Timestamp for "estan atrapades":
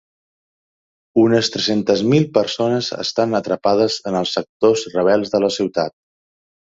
3.03-3.99